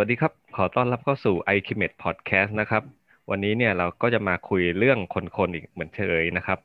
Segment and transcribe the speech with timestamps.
[0.00, 2.82] วัสดีครับ ขอต้อนรับเข้าสู่ i c m e t Podcast นะครับ
[3.30, 4.98] วันนี้เนี่ยเราก็จะมาคุยเรื่อง
[5.36, 6.58] คนๆอีกเหมือนเคยนะครับ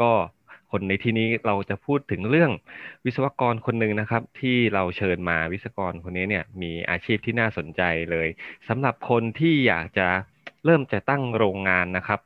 [0.00, 0.10] ก็
[0.70, 2.50] คนในที่นี้เราจะพูดถึงเรื่อง
[3.04, 8.28] วิศวกรคนหนึ่งนะครับ ที่เราเชิญมาวิศวกรคนนี้เนี่ยมีอาชีพที่น่าสนใจเลย
[8.68, 10.08] สำหรับคนที่อยากจะ
[10.64, 12.20] เริ่มจะตั้งโรงงานนะครับ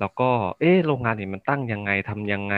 [0.00, 0.30] แล้วก็
[0.60, 2.56] เอ๊ะโรงงานนี่มันตั้งยังไงทำยังไง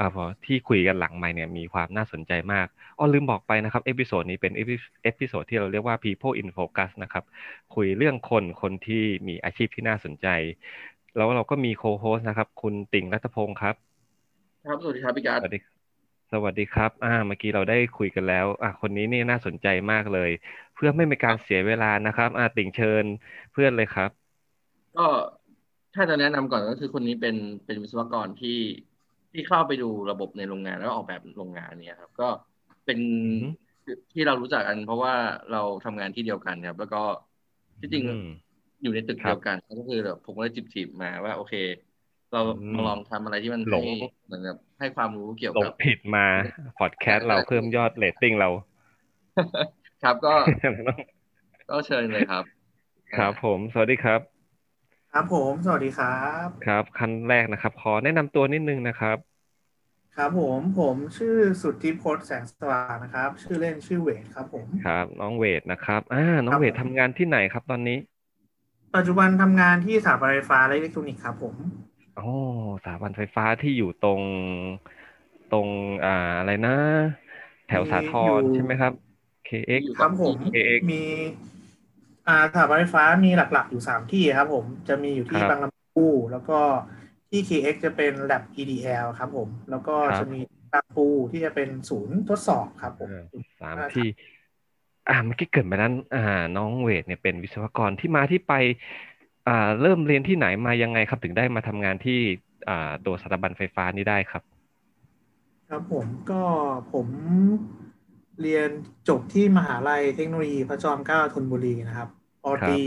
[0.00, 0.08] อ่า
[0.44, 2.66] ที่คุยกันหลังใหม่เนี่ยมีความน่าสนใจมาก
[3.00, 7.24] อ๋อลืมบอกไปนะครับ episode นี้เป็น episode ที่เราเรียกว่า people in focus นะครับ
[7.74, 10.26] คุยเรื่องคนคนที่มีอาชีพที่น่าสนใจ
[11.16, 13.74] แล้วเราก็มี co-host นะครับ คุณติ่งรัตพงศ์ครับ
[14.66, 15.58] ครับ สวัสดีครับพี่การสวัสดี
[16.32, 20.30] สวัสดีครับ อ่า เมื่อกี้เราได้คุยกันแล้ว อ่าคนนี้นี่น่าสนใจมากเลย
[20.74, 23.04] เพื่อไม่เป็นการเสียเวลานะครับ อ่า ติ่งเชิญ
[23.52, 24.10] เพื่อนเลยครับ
[24.96, 25.06] ก็
[25.94, 28.58] ถ้าจะแนะนำก่อนก็คือคนนี้เป็นเป็นวิศวกรที่
[29.32, 32.28] ที่เข้าไปดูระบบในโรงงานแล้วออกแบบโรงงานเนี่ยครับ ก็
[32.90, 33.06] เป็น
[34.12, 35.14] ที่เรารู้จักกัน เพราะว่า
[35.52, 37.02] เราทำงานที่เดียวกันครับ แล้วก็
[37.80, 38.04] ที่จริง
[38.82, 41.54] อยู่ในตึกเดียวกันก็คือแบบผมก็เลยจีบๆมาว่า โอเค
[42.32, 42.40] เรา
[42.74, 43.94] มาลองทำอะไรที่มันให้
[44.26, 46.26] เหมือนกับให้ความรู้เกี่ยวกับผิดมา
[46.78, 48.48] พอดแคสต์เราเพิ่มยอดเรตติ้งเรา
[50.02, 50.34] ครับก็
[51.70, 52.44] ก็เชิญเลยครับ
[53.16, 54.20] ครับผม สวัสดีครับ
[55.12, 59.16] ครับผม สวัสดีครับ ครับ ขั้นแรกนะครับ ขอแนะนำตัวนิดนึงนะครับ
[60.20, 67.98] ครับผมผมชื่อสุทธิพจน์แสงสว่างนะครับ ชื่อเล่นชื่อเวทครับผมครับ น้องเวทนะครับอ่าน้องเวททำงานที่ไหนครับตอนนี้
[68.96, 71.54] ปัจจุบันทำงานที่สถาบันไฟฟ้าและอิเล็กทรอนิกส์ครับผม
[72.18, 72.28] อ๋อ
[72.82, 74.22] สถาบันไฟฟ้าที่อยู่ตรง
[75.52, 75.68] ตรง
[76.04, 76.76] อ่าอะไรนะ
[77.68, 78.92] แถวสาทรใช่ไหมครับ
[79.48, 81.02] KX ครับผม KX มี
[82.28, 86.58] อ่าสถาบันไฟฟ้ามีหลักๆอยู่สามที่ครับผมจะมีอยู่ที่บางลำพูแล้วก็
[87.30, 90.40] ที่ KX จะเป็น lab EDL ครับผม แล้วก็จะมี
[90.72, 93.10] บางปูที่จะเป็นศูนย์ทดสอบครับผม
[93.60, 94.08] สามที่
[95.08, 98.52] อ่าเมื่อกี้เกิดมานั้น อ่า น้องเวทเนี่ยเป็นวิศวกรที่มาที่ไป
[99.48, 102.18] อ่า เริ่มเรียนที่ไหนมายังไงครับ ถึงได้มาทำงานที่
[102.68, 104.42] อ่าตัวสถาบันไฟฟ้านี้ได้ครับ
[105.68, 106.42] ครับผมก็
[106.92, 107.06] ผม
[108.42, 108.70] เรียน
[109.08, 112.08] จบที่มหาลัยเทคโนโลยีพระจอมเกล้าธนบุรีนะครับ
[112.42, 112.80] ปอตี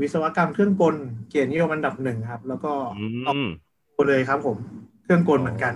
[0.00, 0.96] วิศวกรรมเครื่องกล
[1.28, 2.72] เกียรตินิยมอันดับหนึ่งครับ แล้วก็
[3.26, 4.56] ออกเลยครับ ผม
[5.02, 5.72] เครื่องกลเหมือนกัน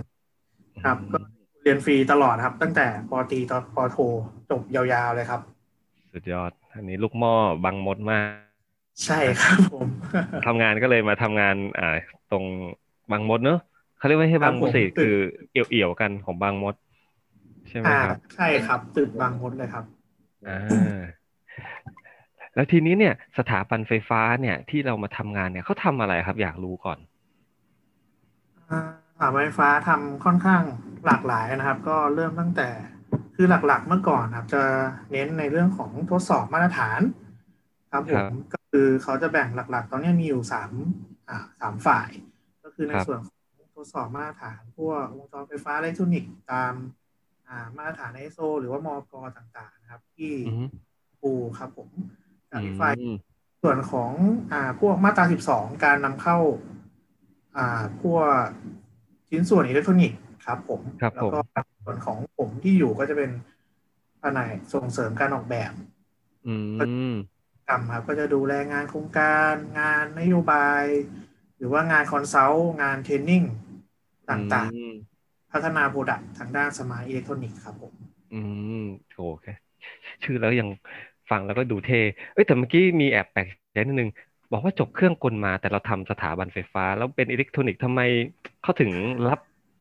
[0.85, 1.19] ครับ ก็
[1.63, 3.97] เรียนฟรีตลอดครับ ตั้งแต่ปอตีตอนปอโท
[4.51, 5.41] จบยาวๆเลยครับ
[6.13, 8.29] สุดยอด อันนี้ลูกหม้อบังมดมาก
[9.05, 9.89] ใช่ครับผม
[10.47, 11.97] ทำงานก็เลยมาทำงานอ่า
[12.31, 12.45] ตรง
[13.11, 13.59] บางมดเนอะ
[13.99, 15.15] เขาเรียกว่าให้บางมดสิคือ
[15.53, 16.75] เอี่ยวๆกันของบางมด
[17.69, 19.85] ใช่ไหมครับใช่ครับตึกบางมดเลยครับ
[20.49, 20.59] อ่า
[22.55, 26.99] แล้วทีนี้เนี่ยสถาบันไฟฟ้าเนี่ยที่เรามาทำงานเนี่ยเขาทำอะไรครับ อยากรู้ก่อน
[29.11, 30.63] สถาบันไฟฟ้าทำค่อนข้าง
[31.07, 32.69] หลากหลายนะครับ ก็เริ่มตั้งแต่
[33.37, 34.63] คือหลักๆเมื่อก่อนครับ จะ
[35.13, 37.01] เน้นในเรื่องของทดสอบมาตรฐาน
[37.93, 40.71] ครับผมก็คือเขาจะแบ่งหลักๆ ตอนนี้มีอยู่สาม
[41.29, 42.11] อ่าสามฝ่าย
[42.65, 43.39] ก็คือในส่วนของ
[43.77, 46.73] ทดสอบมาตรฐาน พวกวงจรไฟฟ้าอิเล็กทรอนิกส์ตาม
[47.49, 50.33] อ่ามาตรฐานไอโซหรือว่ามอกต่างๆ นะครับ ที่
[51.23, 51.91] ปูครับผม
[52.55, 52.93] กับอีกฝ่าย
[53.63, 54.11] ส่วนของ
[54.53, 56.39] อ่าพวกมาตราสิบสองการนำเข้า
[57.57, 58.29] อ่าพวก
[59.29, 60.81] ชิ้นส่วนอิเล็กทรอนิกส์ครับ ผม
[61.15, 61.39] แล้วก็
[61.85, 63.31] ส่วนของผมที่อยู่ก็จะเป็น
[64.21, 65.73] แผนกส่งเสริมการออกแบบ
[66.47, 67.15] อืม
[67.69, 70.85] กรรมครับ ก็จะดูแลงานโครงการงานนโยบาย
[71.57, 73.43] หรือว่างาน consult งาน training
[74.31, 77.93] ต่างๆ พัฒนา product ทางด้าน smart อิเล็กทรอนิกส์ครับผม
[78.33, 78.41] อื
[78.79, 78.81] ม
[79.15, 79.47] โอเค
[80.23, 80.69] ชื่อแล้วยัง
[81.31, 81.91] ฟังแล้วก็ดูเท่
[82.35, 84.11] เอ้ยแต่เมื่อกี้มีแอบแปลกใจนิดนึง
[84.53, 88.01] บอกว่าจบเครื่องกลมาแต่เราทำสถาบันไฟฟ้า แล้วเป็นอิเล็กทรอนิกส์ทำไม
[88.63, 88.91] เขาถึง
[89.29, 89.41] รับ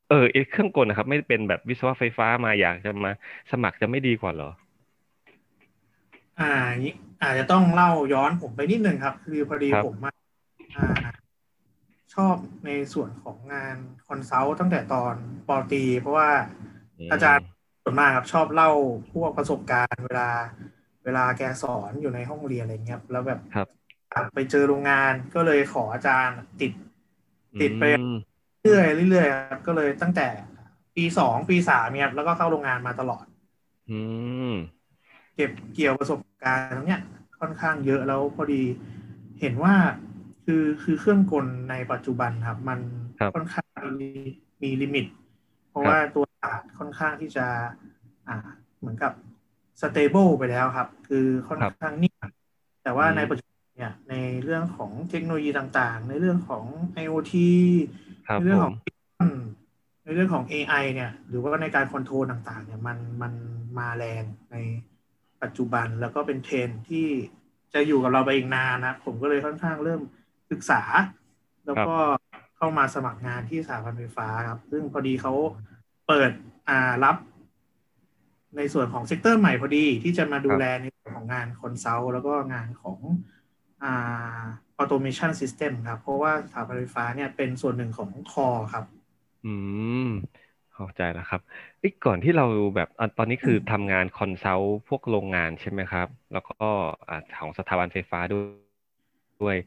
[0.09, 3.11] เออเครื่องกลนะครับ ไม่เป็นแบบวิศวะไฟฟ้ามาอยากจะมา
[3.51, 4.51] สมัครจะไม่ดีกว่าเหรอ
[6.39, 6.53] อ่า
[7.21, 9.95] อาจจะต้องเล่าย้อนผมไปนิดนึงครับ คือพอดีผม
[10.75, 10.87] อ่า
[12.15, 13.77] ชอบในส่วนของงาน
[14.07, 15.15] คอนซัลท์ตั้งแต่ตอน
[15.47, 16.29] ปอตี เพราะว่า
[17.11, 17.45] อาจารย์
[17.83, 18.71] ส่วนมากครับชอบเล่า
[19.13, 20.29] พวกประสบการณ์เวลา
[21.05, 23.39] เวลาแกสอนอยู่ในห้องเรียนอะไรเงี้ยแล้วแบบ
[24.33, 26.71] ไปเจอโรงงานก็เลยขออาจารย์ติด
[27.61, 27.83] ติดไป
[28.63, 30.27] เรื่อยเรื่อยครับก็เลยตั้งแต่
[30.95, 33.25] ปีสองปีสามเนี่ยแล้วก็เข้าโรงงานมาตลอด
[33.89, 33.99] อื
[34.51, 34.53] ม
[35.35, 37.01] เก็บเกี่ยวประสบการณ์ตรงเนี้ย
[37.39, 38.61] ค่อนข้างเยอะแล้วพอดี
[39.39, 39.75] เห็นว่า
[40.45, 42.79] คือคือเครื่องกลในปัจจุบันครับ มัน
[43.33, 43.67] ค่อนข้าง
[44.01, 44.09] มี
[44.63, 45.05] มี limit
[45.69, 46.25] เพราะว่าตัว
[46.77, 47.45] ค่อนข้างที่จะ
[48.27, 48.37] อ่า
[48.79, 49.11] เหมือนกับ
[49.81, 52.15] stable ไปแล้วครับ คือค่อนข้างนิ่ง
[52.83, 56.65] แต่ว่าในปัจจุบันเนี่ยในเรื่องของเทคโนโลยีต่างๆ ในเรื่องของ
[57.03, 57.33] IoT
[58.31, 58.75] ในเรื่องของ
[60.03, 63.33] ในเรื่องของ AI เนี่ย หรือว่าในการ control ต่างๆ เนี่ยมันมัน
[63.77, 64.57] มาแรงใน
[65.43, 67.07] ปัจจุบันแล้วก็เป็นเทรนที่
[67.73, 70.01] จะอยู่กับเราไปอีกนานนะ ผมก็เลยค่อนข้างเริ่ม
[70.51, 70.81] ศึกษา
[71.65, 71.95] แล้วก็
[72.57, 75.33] เข้ามาสมัครงานที่สถาบันไฟฟ้าครับ ซึ่งพอดีเขา
[76.07, 76.31] เปิด
[76.69, 77.15] อ่ารับ
[78.57, 82.99] ในส่วนของ sector ใหม่พอดีที่จะมาดูแลในส่วนของงาน consult แล้วก็งานของ
[83.83, 84.41] อ่า
[84.77, 88.85] automation system ครับ เพราะว่าสถาบันไฟฟ้าเนี่ยเป็นส่วนหนึ่งของคอครับ
[89.43, 89.47] อื
[89.97, 89.99] ม
[90.73, 91.41] เข้าใจแล้วครับ
[91.83, 92.43] อีกก่อนที่เรา
[92.75, 96.53] แบบอะตอนนี้คือทำงาน consult พวกโรงงานใช่ไหมครับ แล้วก็
[97.07, 98.43] อ่าของสถาบันไฟฟ้าด้วย
[99.41, 99.57] ด้วย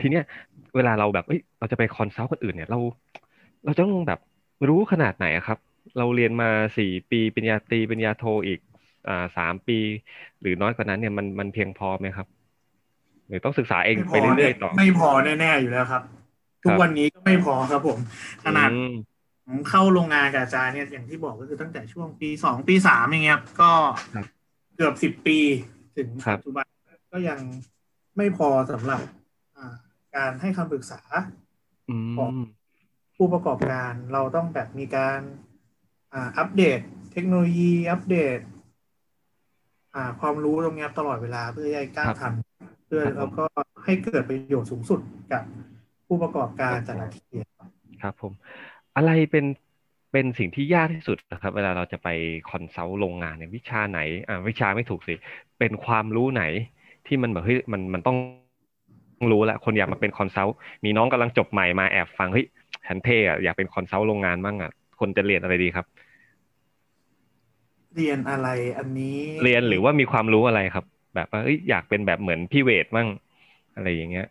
[0.00, 0.22] ทีเนี้ย
[0.76, 2.78] เวลาเราแบบเอ้ยเราจะไป consult คนอื่นเนี่ยเรา
[3.64, 4.18] เราจะต้องแบบ
[4.68, 5.58] รู้ขนาดไหนอะครับ
[5.98, 8.60] เราเรียนมาสี่ปีปริญญาตรีปริญญาโทอีก
[9.08, 9.78] อ่าสามปี
[10.40, 12.26] หรือน้อยกว่านั้นเนี่ยมันมันเพียงพอไหมครับ
[13.28, 15.08] หรือต้องศึกษาเองไม่พไปอเรื่อยๆต่อ ไม่พอ
[15.40, 16.02] แน่ๆอยู่แล้วครับ
[16.64, 17.98] ทุกวันนี้ก็ไม่พอครับผม
[18.44, 18.92] ขนาดอืม
[19.46, 23.72] ผมเข้าโรงงานกับอาจารย์เนี่ยอย่างที่บอกก็คือตั้งแต่ช่วงปีสองปีสามอย่างเงี้ยครับก็
[24.14, 24.26] ครับ
[24.76, 25.38] เกือบสิบปี
[25.96, 26.66] ถึงครับปัจจุบัน
[27.12, 27.38] ก็ยัง
[28.16, 29.00] ไม่พอสำหรับ
[29.56, 29.74] อ่า
[30.16, 31.00] การให้คำปรึกษา
[31.88, 32.34] อืของม
[33.16, 35.20] ผู้ประกอบการเราต้องแบบมีการ
[36.12, 36.78] อ่าอัปเดต
[37.12, 38.38] เทคโนโลยีอัปเดต
[39.94, 42.32] อ่าความรู้ตรงเนี้ยตลอดเวลาเพื่อให้ก้าวทัน
[42.86, 43.44] เพื่อแล้วก็
[43.84, 45.00] ให้เกิดประโยชน์สูงสุด
[45.32, 45.42] กับ
[46.06, 47.68] ผู้ประกอบการแต่ละที่ครับ
[48.02, 48.32] ครับผม
[48.96, 49.46] อะไรเป็น
[50.12, 52.08] เป็นสิ่งที่ยากที่สุดนะครับ เวลาเราจะไป
[52.50, 55.14] consult โรงงานเนี่ยวิชาไหนอ่าวิชาไม่ถูกสิ
[55.58, 56.44] เป็นความรู้ไหน
[57.06, 58.16] ที่มันแบบเฮ้ยมันมันต้อง
[59.32, 62.46] รู้แล้วคนอยากมาเป็น consult มีน้องกำลังจบใหม่มาแอบฟังเฮ้ย
[62.86, 64.70] ฉันเท่อะอยากเป็น consult โรงงานบ้างอะ
[65.00, 65.86] คนจะเรียนอะไรดีครับ
[67.94, 68.48] เรียนอะไร
[68.78, 70.84] อันนี้ เรียนหรือว่ามีความรู้อะไรครับ
[71.14, 73.08] แบบว่าเอ้ยอยากเป็นแบบเหมือนพี่เวทบ้าง
[73.74, 74.26] อะไรอย่างเงี้ย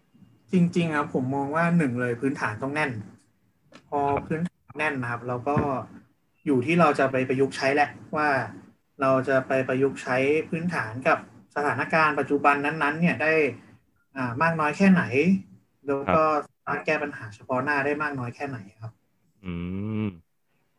[0.54, 2.92] จริงๆครับผมมองว่าหนึ่งเลยพื้นฐานต้องแน่น
[3.90, 5.58] พอครับพื้นฐานแน่นนะครับเราก็
[6.46, 8.28] อยู่ที่เราจะไปประยุกต์ใช้แหละว่า
[9.02, 10.18] เราจะไปประยุกต์ใช้
[10.50, 11.18] พื้นฐานกับ
[11.56, 13.34] สถานการณ์ปัจจุบันนั้น ๆ เนี่ยได้
[14.16, 15.04] อ่ามากน้อยแค่ไหน
[15.88, 18.92] แล้วก็สามารถแก้ปัญหาเฉพาะหน้าได้มากน้อยแค่ไหนครับ
[19.44, 19.48] อื
[20.02, 20.04] ม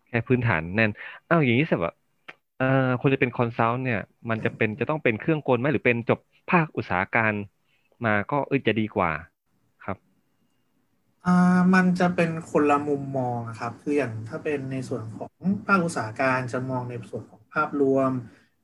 [0.08, 0.90] แค่พื้นฐานแน่น
[1.28, 4.00] อ้าวอย่างนี้สิแบบเอ่อคนจะเป็นคอนซัลท์เนี่ย
[4.30, 6.18] มันจะเป็นจะต้องเป็นเครื่องกลไหมหรือเป็นจบ
[6.50, 7.32] ภาคอุตสาหการ
[8.04, 9.10] มาก็เออจะดีกว่า
[9.84, 9.96] ครับ
[11.26, 11.30] อ่า
[11.74, 15.32] มันจะเป็นคนละมุมมองอะครับ คืออย่างถ้าเป็นในส่วนของ
[15.66, 18.10] ภาคอุตสาหการจะมองในส่วนของภาพรวม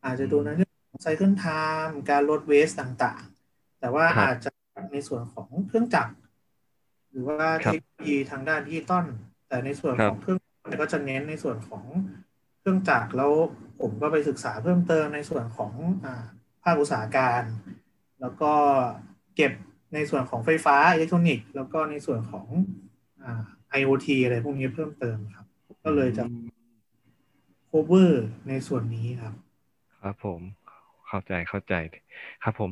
[0.04, 4.50] อาจจะดูในเรื่องของ cycle time การลด waste ต่างๆ แต่ว่าครับอาจจะ
[4.92, 6.12] ในส่วนของเครื่องจักร
[7.10, 9.06] หรือว่าครัเทบคโนโลยีทางด้านดิจิตอล
[9.48, 10.38] แต่ในส่วนครัขบองเครื่อง
[10.82, 11.84] ก็จะเน้นในส่วนของ
[12.58, 13.32] เครื่องจักรแล้ว
[13.80, 15.72] ผมก็ไปศึกษาเพิ่มเติมในส่วนของ
[16.04, 16.24] อ่า
[16.64, 17.42] ภาคอุตสาหการ
[18.20, 18.52] แล้วก็
[19.36, 19.52] เก็บ
[19.94, 22.46] ในส่วนของไฟฟ้าอิเล็กทรอนิกส์แล้วก็ในส่วนของ
[23.22, 23.42] อ่า
[23.80, 25.46] IoT อะไรพวกนี้เพิ่มเติมครับ
[25.84, 26.46] ก็เลยจะอืม
[27.70, 28.12] cover
[28.48, 29.34] ในส่วนนี้ครับ
[30.02, 30.40] ครับผม
[31.08, 31.74] เข้าใจเข้าใจ
[32.44, 32.70] ครับผม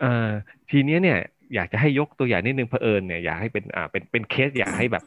[0.00, 0.30] เอ่อ
[0.70, 1.18] ทีเนี้ยเนี่ย
[1.54, 5.04] อยากจะให้ยกตัวอย่างนิดนึงเผอิญเนี่ยอยากให้เป็นอ่าเป็นเป็นเคสอยากให้แบบ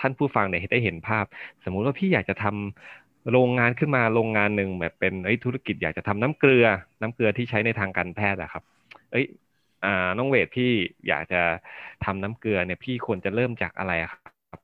[0.00, 1.24] ท่านผู้ฟังเนี่ยได้เห็นภาพ
[1.64, 6.66] สมมุติว่าพี่อยากจะทำ โรงงานขึ้นมาโรงงานหนึ่งแบบเป็นเอ้ยธุรกิจอยากจะทำน้ำเกลือ
[7.00, 8.62] น้ำเกลือที่ใช้ในทางการแพทย์อะครับ
[9.10, 9.26] เอ้ย
[9.84, 10.70] อ่าน้องเวทพี่
[11.08, 11.40] อยากจะ
[12.04, 14.60] ทำน้ำเกลือเนี่ยพี่ควรจะเริ่มจากอะไรอะครับ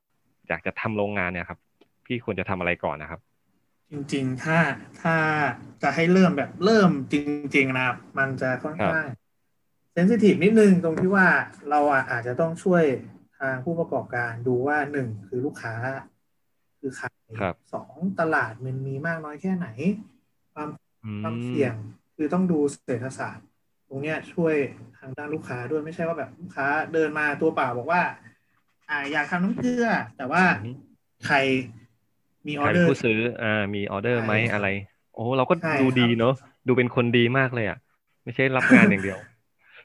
[0.48, 1.58] อยากจะทำโรงงานเนี่ยครับ
[2.06, 3.20] พี่ควรจะทำอะไรก่อนนะครับ
[3.90, 4.58] จริงๆ ถ้า
[5.02, 5.16] ถ้า
[5.82, 7.14] จะให้เริ่มแบบเริ่มจ
[7.56, 9.04] ริง ๆ นะครับ มันจะค่อนข้าง
[9.92, 11.26] เซนซิทีฟนิดนึงตรงที่ว่า
[11.70, 12.84] เราอะอาจจะต้องช่วย
[13.38, 15.74] ทางผู้ประกอบการดูว่าหนึ่งคือลูกค้า
[16.80, 17.17] คือใครครับ
[17.72, 19.68] สองตลาดมันมีมากน้อยแค่ไหน
[20.54, 20.68] ความ
[21.04, 21.74] อืความมเสี่ยง
[22.16, 23.46] คือต้องดูเศรษฐศาสตร์
[23.88, 24.54] ตรงเนี้ยช่วย
[24.98, 28.02] ทางด้านลูกค้าด้วยไม่ใช่ว่าแบบลูกค้าเดินมาตัวเปล่าบอกว่า
[28.90, 30.74] อ่าอยากทำน้ำเกลือ แต่ว่าอืม
[31.26, 31.36] ใคร
[32.46, 34.66] มีอใคอรเดเป็อนร์ผู้ซื้ออ่ามีออเดอร์ไหมใช่ครับอะไร
[35.14, 36.34] โอ้เราก็ใช่ดูครับดีเนอะ
[36.66, 37.78] ดูเป็นคนดีมากเลยอะ
[38.24, 39.18] ไม่ใช่รับงานอย่างเดียว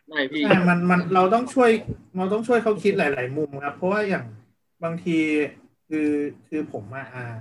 [0.08, 1.70] ไม่พี่ใช่มันมันเราต้องช่วย
[2.16, 4.26] เราต้องช่วยเขาคิดหลาย ๆ มุมครับ เพราะว่าอย่าง
[4.84, 5.18] บางที
[5.96, 6.14] คือ
[6.50, 7.36] คือผมอะอ่า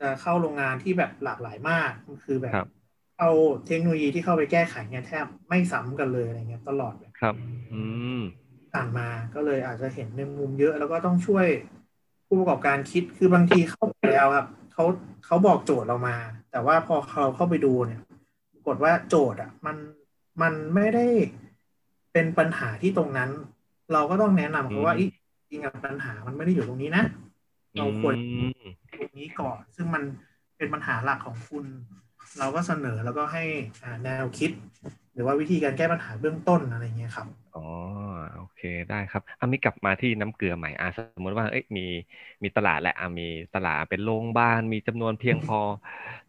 [0.00, 1.90] จะเข้าโรงงานที่แบบหลากหลายมาก
[2.24, 2.68] คือแบบครับ
[3.20, 3.30] เอา
[3.66, 7.34] เทคโนโลยีที่เข้าไปแก้ไขเนี่ยแทบไม่ซ้ำกันเลยอะไรเงี้ยตลอดเลยครับ
[7.72, 7.82] อื
[8.18, 8.20] ม
[8.72, 11.46] ผ่านมาก็เลยอาจจะเห็นในมุมเยอะ แล้วก็ต้องช่วย
[12.26, 14.84] ผู้ประกอบการคิดคือบางทีเข้าไปแล้วครับเขา
[15.26, 16.16] เขาบอกโจทย์เรามา
[16.50, 18.00] แต่ว่าพอเราเข้าไปดูเนี่ย
[18.52, 19.76] ปรากฏว่าโจทย์อะ มัน
[20.42, 21.06] มันไม่ได้
[22.12, 23.30] เป็นปัญหาที่ตรงนั้น
[23.92, 25.04] เราก็ต้องแนะนำเขาว่าอืมอี
[25.50, 27.04] จริงๆปัญหามันไม่ได้อยู่ตรงนี้นะ
[27.76, 28.66] เราควรอืม
[28.98, 30.02] ตรงนี้ก่อน ซึ่งมัน
[30.56, 31.64] เป็นปัญหาหลักของคุณ
[32.38, 33.42] เราก็เสนอแล้วก็ให้
[33.82, 34.50] อ่าแนวคิด
[35.14, 37.60] หรือว่าวิธีการแก้ปัญหาเบื้องต้นอะไรเงี้ยครับอ๋อ
[38.34, 41.82] โอเคได้ครับอามีกลับมาที่น้ำเกลือใหม่อ่าสมมติว่าเอ้ยมี
[42.44, 45.58] มีตลาดแหละอ่ามีตลาดเป็นโรงพยาบาลมีจำนวนเพียงพอ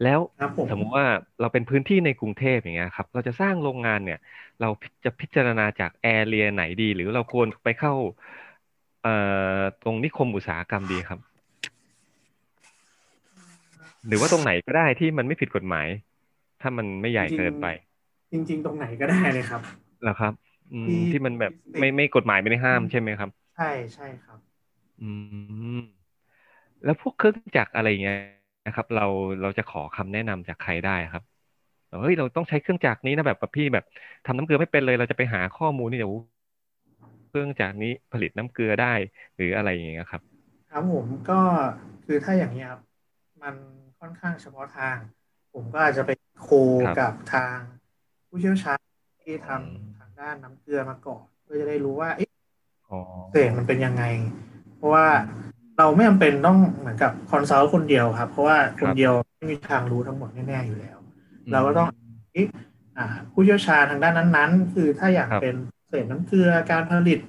[0.01, 1.05] แล้วครับผมสมมุติว่า
[1.39, 4.17] เราเป็นพื้นที่ในกรุงเทพอย่างเงี้ยครับ เราจะสร้างโรงงานเนี่ย
[4.59, 4.67] เรา
[5.05, 7.91] จะพิจารณาจากแอเรียไหนดี หรือเราควรไปเข้า
[9.01, 9.09] เอ่อ
[9.81, 11.19] ตรงนิคมอุตสาหกรรมดีครับ
[14.07, 15.87] หรือว่าตรงไหนก็ได้ที่มันไม่ผิดกฎหมาย
[16.61, 17.65] ถ้ามันไม่ใหญ่เกินไป
[18.31, 19.61] จริง ๆ ตรงไหนก็ได้เลยครับ
[20.03, 20.33] แล้วครับ
[20.71, 24.39] อืมที่ที่มันแบบไม่ไม่กฎหมายไม่ได้ห้ามใช่ไหมครับ ใช่ใช่ครับ
[25.01, 25.09] อื
[25.75, 25.77] ม
[26.83, 28.17] แล้วพวกเครื่องจักรอะไรเงี้ย
[28.65, 29.05] นะครับ เรา
[29.41, 31.23] เราจะขอคำแนะนำจากใครได้ครับ
[31.89, 33.83] เฮ้ยเราต้องใช้เครื่องจักรนี้นะแบบพี่แบบ
[34.25, 36.15] ทำน้ำเกลือไม่เป็นเลย เราจะไปหาข้อมูลนี่เดี๋ยว
[37.27, 38.93] เครื่องจักรนี้ผลิตน้ำเกลือได้
[39.35, 40.23] หรืออะไรอย่างเงี้ยครับ
[40.69, 41.33] ครับผมก็
[42.05, 42.81] คือถ้าอย่างนี้ยครับ
[43.41, 43.55] มัน
[43.99, 44.97] ค่อนข้างเฉพาะทาง
[45.53, 46.11] ผมก็อาจจะไป
[46.41, 46.49] โค
[46.85, 47.57] ครับกับทาง
[48.27, 48.79] ผู้เชี่ยวชาญ
[49.23, 52.29] ที่ทำอืมทางด้านน้ำเกลือมาก่อนเพื่อจะได้รู้ว่าเอ๊ะ
[52.89, 52.99] อ๋อ
[53.31, 54.03] เศษมันเป็นยังไง
[54.77, 55.07] เพราะว่า
[55.77, 60.97] เราไม่จำเป็นต้องเหมือนกับคอนซัลท์คนเดียวครับ เพราะว่าคนเดียวไม่มีทางรู้ทั้งหมดแน่ๆอยู่แล้ว
[61.51, 61.87] เราก็ต้อง
[62.97, 65.55] อ่าผู้เชี่ยวชาญทางด้านนั้น ๆ คือถ้าอยากครับเป็น
[65.89, 67.19] เศษน้ำเกลือการผลิต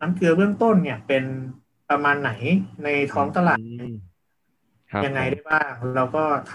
[0.00, 1.24] น้ำเกลือเบื้องต้นเนี่ยเป็น
[1.90, 2.30] ประมาณไหน
[2.84, 3.90] ในท้องตลาดอืมครับ
[5.06, 6.54] ยังไงผมได้บ้างเราก็ท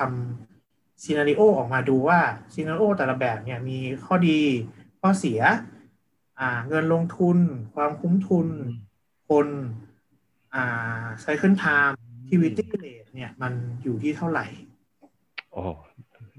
[0.52, 2.20] ำซีนารีโอออกมาดูว่า
[2.54, 4.40] ซีนารีโอแต่ละแบบเนี่ยมีข้อดี
[5.02, 5.42] ข้อเสีย
[6.40, 7.38] อ่า เงินลงทุน
[7.74, 8.48] ความคุ้มทุน
[9.30, 9.48] คน
[10.56, 14.46] อ่าไซเคิลไทม์tivity rate เนี่ย มันอยู่ที่เท่าไหร่
[15.52, 15.64] โอ้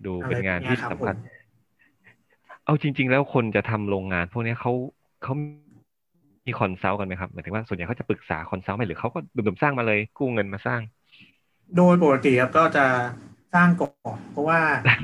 [0.04, 1.44] ดูอะไรเป็นงานแบบเนี้ยครับที่สำคัญผม
[2.64, 4.72] เอาจริง ๆ แล้วคนจะทำโรงงาน พวกเนี้ยเขา
[5.22, 5.34] เขา
[6.46, 10.80] มี consult กันไหมครับหมายถึงว่าส่วนใหญ่เขาจะปรึกษาคอนซัลท์ไหมหรือเขาก็ดุ่มๆสร้างมาเลย กู้เงินมาสร้าง
[11.76, 12.86] โดยปกติครับก็จะ
[13.54, 14.60] สร้างก่อนเพราะว่า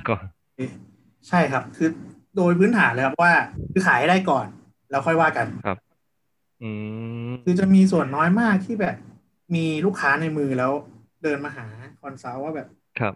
[0.08, 0.14] ก็
[1.28, 1.88] ใช่ครับ คือ
[2.36, 3.32] โดยพื้นฐานเลยครับว่า
[3.72, 4.46] คือขายให้ได้ก่อน
[4.90, 5.78] แล้วค่อยว่ากันครับ
[6.62, 6.70] อื
[7.28, 8.96] มคือจะมีส่วนน้อยมากที่แบบ
[9.54, 10.72] มีลูกค้าในมือแล้ว
[11.22, 11.66] เดินมาหา
[12.00, 12.68] consult ว่าแบบ
[13.00, 13.14] ครับ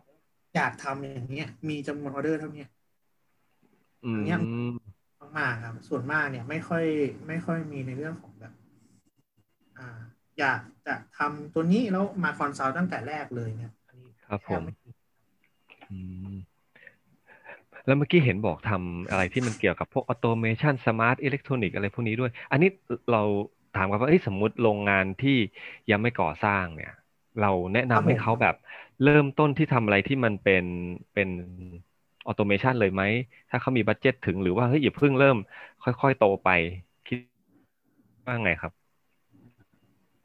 [0.56, 2.68] อยากทำอย่างเนี้ย มีจำนวนออเดอร์เท่าเนี้ย
[4.04, 4.38] อืมเนี่ย
[5.38, 6.84] มากๆครับ ส่วนมากเนี่ยไม่ค่อย
[7.28, 8.52] ไม่ค่อยมีในเรื่องของแบบ
[9.78, 9.98] อ่า
[10.38, 14.90] อยากจะทำตัวนี้แล้วมา consult ตั้งแต่แรกเลยเนี่ยอันนี้ครับแทบไม่มี
[15.90, 15.98] อื
[16.32, 16.34] ม
[17.86, 22.70] แล้วเมื่อกี้เห็นบอกทำอะไรที่มันเกี่ยวกับพวก automation smart electronic อะไรพวกนี้ด้วย อันนี้
[23.12, 23.22] เรา
[23.76, 25.36] ถามกันว่าเอ้ยสมมุติโรงงานที่
[25.90, 26.92] ยังไม่ก่อสร้างเนี่ย
[27.40, 28.54] เราแนะนำให้เขาแบบ
[29.04, 30.64] เริ่มต้นที่ทำอะไรที่มันเป็น
[31.14, 31.28] เป็น
[32.26, 33.02] ออโตเมชันเลยไหม
[33.50, 35.36] ถ้าเขามีบัตเจ็ตถึงหรือว่าเฮ้ยอย่าเพิ่งเริ่ม
[35.82, 36.48] ค่อย ๆ โตไป
[37.06, 37.18] คิด
[38.26, 38.72] ว่าไงครับ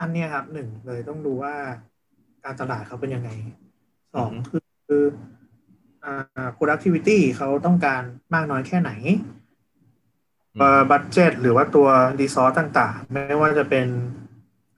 [0.02, 1.54] อันเนี้ยครับหนึ่งเลยต้องดูว่า
[2.44, 3.30] การตลาดเขาเป็นยังไง
[4.16, 5.04] สองอือฮึคือคือ
[6.04, 8.02] อ่า productivity เขาต้องการ
[8.34, 8.92] มากน้อยแค่ไหน
[10.56, 11.88] อืม budget หรือว่าตัว
[12.20, 13.88] resource ต่างๆ ไม่ว่าจะเป็น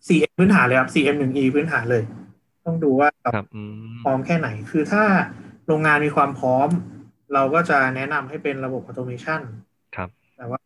[0.08, 2.04] 4M พื้นฐานเลยครับ 4M 1 E พื้นฐานเลย
[2.66, 3.62] ต้องดูว่าเราครับอื
[3.92, 5.04] มพร้อมแค่ไหน คือถ้า
[5.68, 6.70] โรงงานมีความพร้อม
[7.34, 9.42] เราก็จะแนะนำให้เป็นระบบ automation
[9.96, 10.60] ครับ แต่ว่า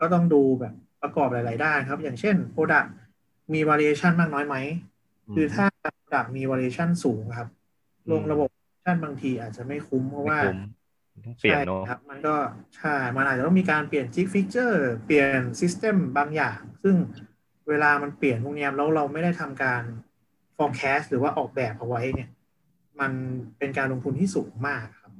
[0.00, 2.88] ก็ต้องดูองค์ประกอบหลาย ๆ ด้านครับ อย่างเช่น Product
[3.54, 4.56] มี variation มากน้อยไหม
[5.34, 7.48] คือถ้า Product มี variation สูงครับ
[8.10, 10.58] ลงระบบ variation บางทีอาจจะไม่คุ้มเพราะว่าไม่คุ้ม
[11.26, 12.34] ต้องเปลี่ยนเนาะใช่ครับ มันก็
[12.76, 16.96] ใช่ มันอาจจะต้องมีการเปลี่ยน jig fixture เปลี่ยน system บางอย่าง ซึ่ง
[17.68, 19.82] เวลามันเปลี่ยนพวกเนี้ยแล้วเราไม่ได้ทำการ
[20.56, 22.30] forecast หรือว่าออกแบบเอาไว้เนี่ย
[23.00, 23.12] มัน
[23.58, 25.12] เป็นการลงทุนที่สูงมากครับ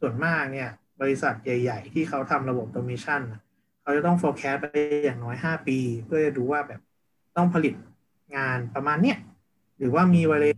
[0.00, 3.40] ส่วนมากเนี่ย บริษัทใหญ่ ๆ ที่เขาทำระบบ automation น่ะ
[3.82, 4.66] เขาจะต้อง forecast ไป
[5.04, 6.80] อย่างน้อย 5 ปี เพื่อจะดูว่าแบบ
[7.36, 7.74] ต้องผลิต
[8.36, 9.18] งานประมาณเนี้ย
[9.78, 10.50] หรือว่ามีเวลา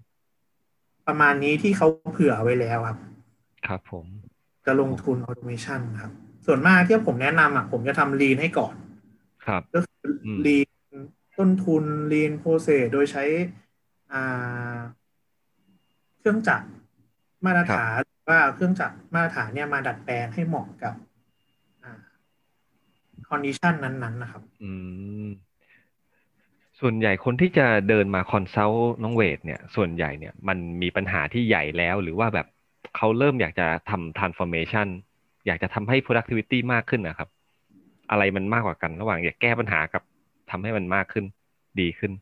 [1.07, 2.99] ประมาณนี้ที่เขาเผื่อไว้แล้วครับ
[3.67, 4.07] ครับผม
[4.67, 6.13] จะลงทุน automation ครับ
[6.47, 8.75] ส่วนมากที่ผมแนะนำอะผมจะทำ lean ให้ก่อน
[9.47, 10.69] ครับ ก็คืออม lean
[11.39, 13.25] ต้นทุน lean process โดยใช้
[14.13, 14.77] อ่า
[16.19, 16.67] เครื่องจักร
[17.45, 20.95] มาตรฐานหรือว่าเครื่องจักรมาตรฐานเนี่ยมาดัดแปลงให้เหมาะกับ
[21.83, 21.93] อ่า
[23.29, 24.71] condition นั้นๆนะครับ อื
[25.25, 25.29] ม
[26.87, 32.47] ส่วนใหญ่คนที่จะเดินมาคอนซัลท์น้องเวทเนี่ย ส่วนใหญ่เนี่ยมันมีปัญหาที่ใหญ่แล้ว หรือว่าแบบ
[32.97, 34.89] เขาเริ่มอยากจะทำ transformation
[35.47, 37.29] อยากจะทำให้ productivity มากขึ้นนะครับ
[38.11, 40.03] อะไรมันมากกว่ากันระหว่างอยากแก้ปัญหากับ
[40.51, 41.25] ทำให้มันมากขึ้น
[41.81, 42.13] ดีขึ้น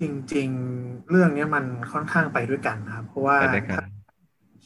[0.00, 0.02] จ
[0.34, 0.48] ริง
[0.80, 3.84] ๆ เรื่องเนี้ยมันค่อนข้างไปด้วยกันนะครับ เพราะว่าไปด้วยกัน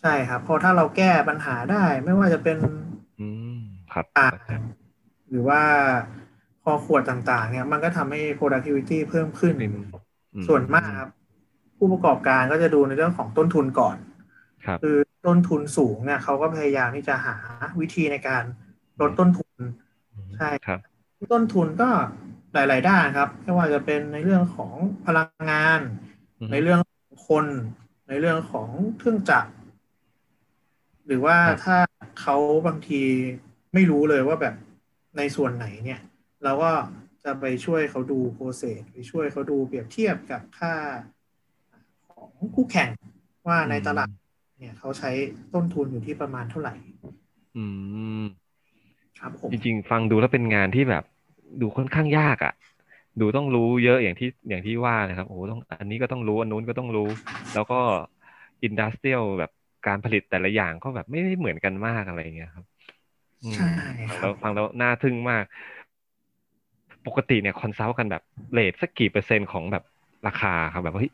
[0.00, 2.57] ใช่ครับ เพราะถ้าเราแก้ปัญหาได้ ไม่ว่าจะเป็น
[3.21, 3.61] อืม
[3.93, 4.53] ครับอ่าเข้าใจ
[5.31, 5.62] หรือว่า
[6.62, 9.75] คอขวดต่างๆ เนี่ย มันก็ทำให้ productivity เพิ่มขึ้นอืม
[10.35, 11.11] อืส่วนมากครับ
[11.76, 13.97] ผู้ประกอบการก็จะดูในเรื่องของต้นทุนก่อน
[14.67, 17.37] ครับคือต้นทุนสูงเนี่ยเขาก็พยายามที่จะหา
[17.81, 18.43] วิธีในการ
[19.00, 19.61] ลดต้นทุน
[20.38, 20.81] ใช่ครับ
[21.33, 21.88] ต้นทุนก็
[22.55, 24.73] หลาย ๆ ด้านครับ ไม่ว่าจะเป็นในเรื่องของ
[25.07, 25.81] พลังงาน
[26.40, 27.47] อืมในเรื่องของคน
[28.09, 29.50] ในเรื่องของเครื่องจักร
[31.07, 31.76] หรือว่าครับถ้า
[32.21, 32.37] เขา
[32.67, 33.02] บางที
[33.75, 34.55] ไม่รู้เลยว่าแบบ
[35.17, 36.00] ในส่วนไหนเนี่ย
[36.45, 36.73] เราก็
[37.25, 40.75] จะไปช่วยเขาดูโปรเซสไปช่วยเขาดูเปรียบเทียบกับค่า
[42.15, 42.91] ของคู่แข่ง
[43.49, 44.11] ว่าในตลาด
[44.59, 45.11] เนี่ยเขาใช้
[45.55, 46.75] ต้นทุนอยู่ที่ประมาณเท่าไหร่
[47.55, 47.59] อื
[48.23, 48.51] ม
[49.19, 51.05] ครับผมจริงๆ ฟังดูแล้วเป็นงานที่แบบ
[51.61, 52.53] ดูค่อนข้างยากอะ
[53.21, 57.09] ดูต้องรู้เยอะอย่างที่อย่างที่ว่านะครับโอ้โหต้องอันนี้ก็ต้องรู้อันนู้นก็ต้องรู้
[57.55, 57.81] แล้วก็
[58.62, 59.51] industrial แบบ
[59.87, 62.67] การผลิตแต่ละอย่างก็แบบไม่ได้เหมือนกันมากอะไรอย่างเงี้ยครับ
[63.45, 63.69] อืมใช่
[64.09, 65.45] คฟังรัแล้วฟังแล้วน่าทึ่งมาก
[67.07, 68.23] ปกติเนี่ย consult กันแบบ
[68.53, 69.85] rate สักกี่เปอร์เซ็นต์ของแบบ
[70.26, 71.12] ราคาครับแบบว่าเฮ้ย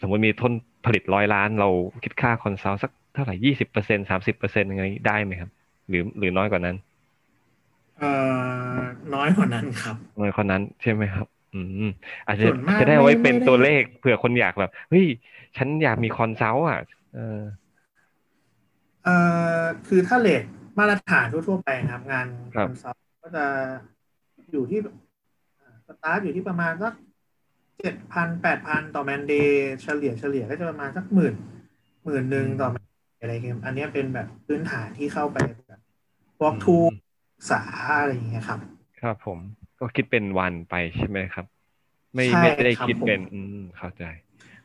[0.00, 0.52] สมมติมีทุน
[0.86, 1.68] ผลิตร้อยล้าน เรา
[2.04, 5.50] คิดค่า consult สักเท่าไหร่ยี่สิบเปอร์เซ็นสามสิบเปอร์เซ็นต์ยังไงได้ไหมครับ
[5.88, 6.76] หรือหรือน้อยกว่านั้น
[7.98, 8.10] เอ่
[8.74, 8.78] อ
[9.14, 11.90] น้อยกว่านั้นครับ น้อยกว่านั้นใช่ไหมครับ อืม
[12.26, 15.06] อาจจะส่วนมากจะได้เอาไว้ไม่เป็นไม่ได้ตัวเลขเผื่อคนอยากแบบเฮ้ย
[15.56, 16.80] ฉันอยากมี consult อะ
[17.14, 17.40] เออ
[19.04, 19.16] เอ่
[19.60, 20.42] อคือถ้า rate
[20.78, 23.44] มาตรฐานทั่วๆไปนะครับ งานครับ consult ก็จะ
[24.52, 24.80] อยู่ที่
[25.88, 26.92] สตาร์ทอยู่ที่ประมาณสัก
[27.80, 31.34] เจ็ดพันแปดพันต่อ man-day เฉลี่ยเฉลี่ยก็จะประมาณสักหมื่น
[32.04, 35.38] หมื่นหนึ่งต่อแมนเดย์อะไรเงี้ยอันเนี้ยเป็นแบบพื้นฐานที่เข้าไป
[35.68, 35.80] แบบ
[36.42, 36.92] วอล์กทูอืม
[37.34, 37.62] ศึกษา
[38.00, 38.60] อะไรอย่างเงี้ยครับ
[39.00, 39.38] ครับผม
[39.78, 41.46] ก็คิดเป็นวันไปใช่ไหมครับ
[42.14, 44.04] ไม่ใช่ไม่ได้ครับคิดเป็นผมอืมเข้าใจ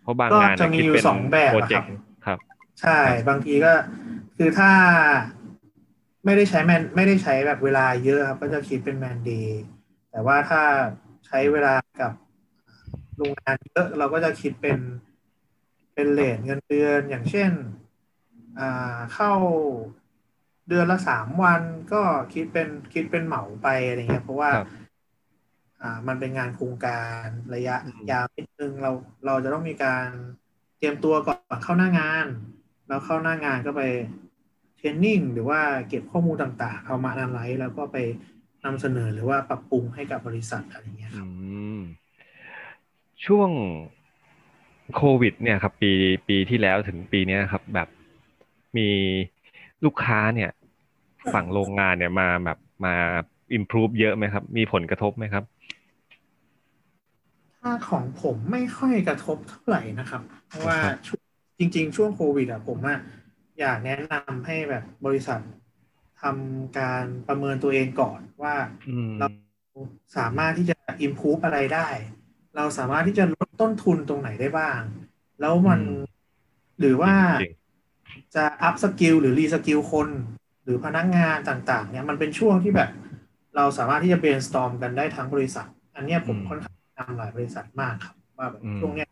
[0.02, 1.92] เพราะบางก็งานจะน่มีคิดอยู่เป็นสองแบบโปรอะเจคกรับต์
[2.26, 2.40] ครับ
[2.82, 3.00] ใช่
[3.30, 3.74] บางทีก็
[4.38, 4.72] คือถ้า
[6.26, 9.64] ไม่ได้ใช้แมนไม่ได้ใช้แบบเวลาเยอะครับ ก็จะคิดเป็นแมนเดย์
[10.12, 10.62] แต่ว่าถ้า
[11.30, 12.12] ใช้เวลากับ
[13.18, 14.80] โรงงานเยอะเราก็จะคิดเป็น
[15.94, 17.52] เป็นเลทเงินเดือน อย่างเช่น
[18.60, 19.32] อ่าเข้า
[20.70, 21.62] เดือนละสามวัน
[21.94, 22.02] ก็
[22.34, 24.68] คิดเป็นคิดเป็นเหมาไปอะไรเงี้ยเพราะว่าครับ
[25.82, 28.92] อ่ามันเป็นงานโครงการระยะอืมยาวนิดนึงเรา
[29.26, 30.08] เราจะต้องมีการ
[30.78, 32.28] เตรียมตัวก่อนเข้าหน้างาน
[32.88, 33.82] แล้วเข้าหน้างานก็ไป
[34.78, 37.98] เทรนนิ่งหรือว่าเก็บข้อมูลต่างๆ เอามาอนาไลซ์แล้วก็ไป
[38.66, 41.30] นำเสนอหรือว่าปรับปรุงให้กับบริษัทอะไรอย่างเงี้ยคอืรับ
[41.78, 41.80] ม
[43.26, 43.50] ช่วง
[44.96, 45.92] โควิด เนี่ยครับ ปี
[46.28, 47.88] ปีที่แล้วถึงปีเนี้ยครับ แบบ
[48.78, 48.90] มี
[49.84, 50.50] ลูกค้าเนี่ย
[51.34, 52.96] ฝั่งโรงงานเนี่ยมาแบบมา
[53.58, 55.44] improve เยอะไหมครับ มีผลกระทบไหมครับ
[57.62, 61.22] ถ้าของผมไม่ค่อยกระทบเท่าไหร่นะครับ เพราะว่าครับช่วง
[61.60, 62.98] จริง ๆ ช่วงโควิดอะผมอะ
[63.60, 65.40] อยากแนะนำให้แบบบริษัท
[66.22, 68.56] ทำการประเมินตัวเองก่อนว่า
[68.90, 69.28] อืมเรา
[70.18, 71.88] สามารถที่จะ improve อะไรได้
[72.56, 74.80] เราสามารถที่จะลดต้นทุนตรงไหนได้บ้าง
[75.42, 76.04] แล้วมันอืม
[76.80, 77.54] หรือว่าจริง
[78.36, 80.10] จะ up skill หรือ re skill คน
[80.64, 82.90] หรือพนักงานต่าง ๆ เนี่ยมันเป็นช่วงที่แบบ
[83.56, 89.10] เราสามารถที่จะ brainstorm กันได้ทั้งบริษัท อันเนี้ยผมอืมค่อนข้างนำหลายบริษัทมากครับ ว่าแบบอืมช่วงเนี้ย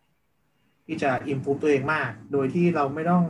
[0.86, 3.24] ที่จะ improve ตัวเองมาก โดยที่เราไม่ต้อง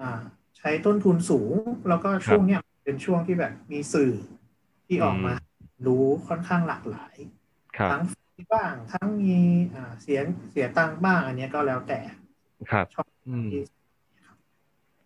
[0.00, 0.20] อ่า
[0.58, 1.54] ใช้ต้นทุนสูง
[1.88, 4.12] แล้วก็ช่วงเนี้ย เป็นช่วงที่แบบมีสื่อ
[4.86, 5.32] ที่ออกมา
[5.86, 7.16] รู้ค่อนข้างหลากหลาย
[7.78, 9.34] ครับทั้งฟรีบ้าง ทั้งมี
[9.74, 10.20] อ่าเสีย
[10.50, 12.00] เสียตังค์บ้าง อันเนี้ยก็แล้วแต่
[12.70, 13.60] ครับชอบอืมที่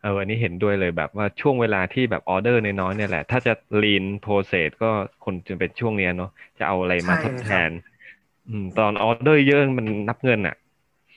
[0.03, 4.91] เอออันนี้เห็นด้วยเลยแบบว่าช่วงเวลาที่แบบออเดอร์น้อยๆเนี่ยแหละ ถ้าจะ lean process ก็
[5.25, 7.71] คนจะเป็นช่วงเนี้ยเนาะจะเอาอะไรมาทดแทน
[8.49, 10.55] อืมตอนออเดอร์เยอะมันนับเงินอะ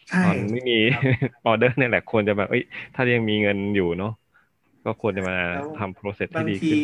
[0.09, 0.77] ใช่ตอนไม่มี
[1.45, 2.63] ออเดอร์เนี่ยแหละควรจะแบบเอ้ย
[2.95, 4.11] ถ้ายังมีเงินอยู่เนาะ
[4.85, 6.81] ก็ควรจะมาแล้วทำ process บาที่งดีทีขึ้น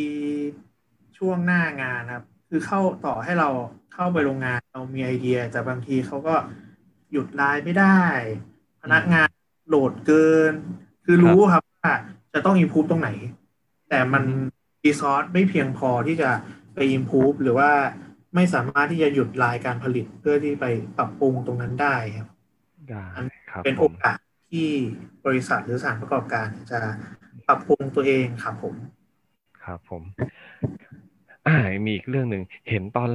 [1.17, 3.49] ช่วงหน้างานครับ คือเข้าต่อให้เรา
[3.93, 6.35] เข้าไปโรงงานเรามีไอเดีย แต่บางทีเขาก็
[7.11, 8.01] หยุดไลน์ไม่ได้
[8.81, 9.29] พนักงาน
[9.67, 10.53] โหลดเกิน
[11.05, 11.91] คือรู้ครับว่า
[12.33, 13.09] จะต้องอิมพูฟตรงไหน
[13.89, 14.23] แต่มัน
[14.83, 16.29] รีซอสไม่เพียงพอที่จะ
[16.73, 17.71] ไปอิมพูฟหรือว่า
[18.35, 20.65] ไม่สามารถที่จะหยุดลายการผลิตเพื่อที่ไป
[20.97, 22.27] ปรับปรุงตรงนั้นได้ครับ
[22.89, 23.03] ได้
[23.51, 24.17] ครับเป็นผโอมกาส
[24.51, 24.69] ที่
[25.25, 26.79] บริษัทหรือสถานประกอบการจะ
[27.47, 28.75] ปรับปรุงตัวเองครับผม
[29.63, 30.03] ครับผม
[31.45, 31.51] อ่า
[31.85, 33.09] มีอีกเรื่องหนึ่งเห็นตอน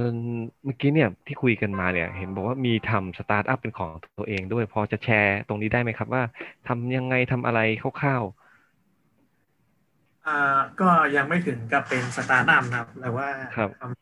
[0.65, 6.23] เมื่อกี้เนี่ยที่คุยกันมาเนี่ย เห็นบอกว่ามีทำสตาร์ทอัพเป็นของตัวเองด้วย พอจะแชร์ตรงนี้ได้ไหมครับ ว่า
[6.65, 8.23] ทำยังไงทำอะไรคร่าว
[10.25, 10.31] อ่า
[10.79, 13.93] ก็ยังไม่ถึงกับเป็นสตาร์ทอัพนะครับแต่ว่าครับทำ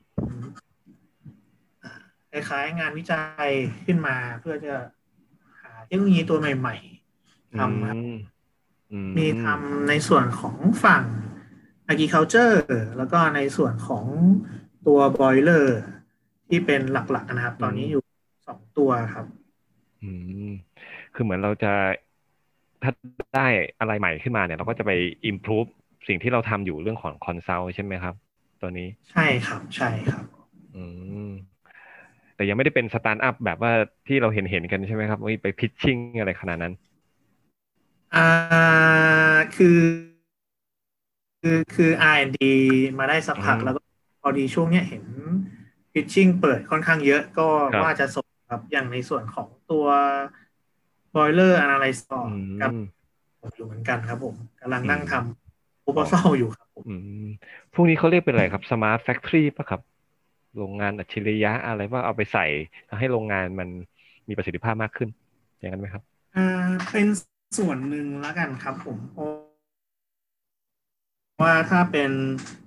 [1.84, 1.90] อ่า
[2.32, 3.18] คล้ายๆงานวิจั
[3.48, 3.52] ย
[3.86, 4.74] ขึ้นมาเพื่อจะ
[5.62, 7.98] หาเทคโนโลยีตัวใหม่ๆๆทำครับอื
[8.92, 11.04] มอืมีทำในส่วนของฝั่ง
[11.92, 12.56] agriculture
[12.98, 14.06] แล้วก็ในส่วนของ
[14.88, 15.66] ตัว boiler
[16.48, 18.04] ที่เป็นหลักๆนะครับ ตอนนี้อยู่
[18.48, 19.26] สองตัวครับ
[20.04, 20.12] อื
[20.50, 20.52] ม
[21.16, 21.74] คือเหมือนเราจะ
[22.84, 22.92] ถ้า
[23.36, 23.48] ได้
[23.80, 24.92] อะไรใหม่ขึ้นมาเนี่ย เราก็จะไป
[25.32, 25.70] improve
[26.08, 28.16] สิ่งที่เราทำอยู่เรื่องของ consult ใช่ไหมครับ
[28.62, 30.26] ตัวนี้ ใช่ครับ ใช่ครับ
[30.76, 30.84] อื
[31.28, 31.30] ม
[32.36, 33.72] แต่ยังไม่ได้เป็นสตาร์ทอัพแบบว่า
[34.08, 36.74] ที่เราเห็นเห็นกันใช่ไหมครับว่าไป pitching อะไรขนาดนั้น
[38.16, 38.26] อ่า
[39.56, 39.80] คือ
[41.42, 42.38] คือคือ R&D
[43.00, 43.82] มาได้สักพักอืมแล้วก็
[44.22, 45.04] พอดีช่วงเนี้ยเห็น
[45.94, 49.86] pitching เปิดค่อนข้างเยอะก็ครับว่าจะส่งครับอย่างในส่วนของตัว
[51.16, 52.78] boiler analyzer อืกับม
[53.56, 56.94] อยู่เหมือนกันครับผมกำลังนั่งอืมทำ proposal อยู่ครับผมอื
[57.24, 57.28] ม
[57.74, 59.82] พวกนี้เขาเรียกเป็นอะไรครับ smart factory ป่ะครับ
[60.58, 62.46] โรงงานอัจฉริยะอะไรว่าเอาไปใส่
[62.90, 63.70] ทำให้โรงงานมัน
[64.28, 65.10] มีประสิทธิภาพมากขึ้น
[65.60, 66.04] อย่างนั้นไหมครับ
[66.36, 66.44] อ่า
[66.92, 67.08] เป็น
[67.58, 69.30] ส่วนหนึ่งแล้วกันครับผมเพราะ
[71.42, 72.12] ว่าถ้าเป็น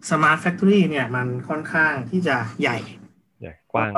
[0.08, 2.78] smart factory เนี่ยมันค่อนข้างที่จะใหญ่
[3.40, 3.90] ใหญ่กว้าง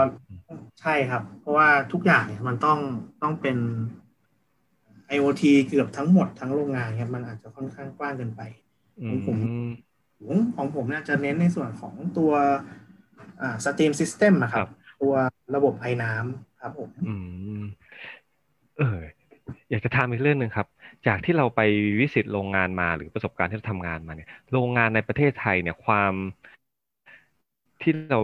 [0.80, 2.78] ใช่ครับ เพราะว่าทุกอย่างเนี่ยมันต้อง
[3.22, 3.56] ต้องเป็น
[5.16, 8.42] IoT เกือบทั้งหมดทั้งโรงงานครับมันอาจจะค่อนข้างกว้างเกินไป
[9.00, 9.38] อืมผม
[10.26, 12.32] ของของผมเนี่ยจะเน้นในส่วนของตัว
[13.40, 14.70] อ่า Steam System นะคครัรับบ
[15.02, 15.14] ตัว
[15.54, 17.14] ระบบไอ้น้ำครับผมอื
[17.60, 17.62] ม
[18.78, 18.98] เออ
[19.70, 20.66] อยากจะถามอีกเรื่องหนึ่งครับ
[21.06, 21.60] จากที่เราไป
[22.00, 26.12] วิสิตโรงงานมาหรือประสบการณ์ที่เราทำงานมาเนี่ย โรงงานในประเทศไทยเนี่ยความ
[27.80, 28.20] ที่เรา